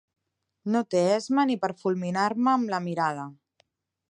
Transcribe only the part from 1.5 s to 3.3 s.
ni per fulminar-me amb la mirada.